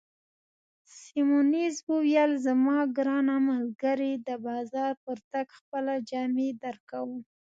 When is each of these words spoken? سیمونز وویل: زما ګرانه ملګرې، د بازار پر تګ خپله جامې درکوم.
سیمونز 0.99 1.75
وویل: 1.89 2.31
زما 2.45 2.77
ګرانه 2.97 3.35
ملګرې، 3.49 4.13
د 4.27 4.29
بازار 4.45 4.91
پر 5.03 5.17
تګ 5.31 5.47
خپله 5.59 5.93
جامې 6.09 6.49
درکوم. 6.63 7.21